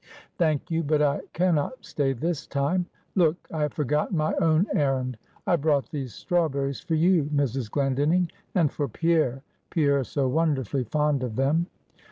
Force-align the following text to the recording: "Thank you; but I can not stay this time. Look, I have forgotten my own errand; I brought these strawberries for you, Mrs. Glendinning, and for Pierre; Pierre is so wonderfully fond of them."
"Thank 0.39 0.71
you; 0.71 0.81
but 0.81 0.99
I 1.03 1.21
can 1.31 1.53
not 1.53 1.73
stay 1.85 2.13
this 2.13 2.47
time. 2.47 2.87
Look, 3.13 3.35
I 3.51 3.61
have 3.61 3.73
forgotten 3.75 4.17
my 4.17 4.33
own 4.41 4.65
errand; 4.73 5.15
I 5.45 5.57
brought 5.57 5.91
these 5.91 6.15
strawberries 6.15 6.79
for 6.79 6.95
you, 6.95 7.25
Mrs. 7.25 7.69
Glendinning, 7.69 8.31
and 8.55 8.71
for 8.71 8.87
Pierre; 8.87 9.43
Pierre 9.69 9.99
is 9.99 10.07
so 10.07 10.27
wonderfully 10.27 10.85
fond 10.85 11.21
of 11.21 11.35
them." 11.35 11.67